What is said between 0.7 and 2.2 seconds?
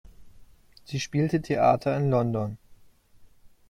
Sie spielte Theater in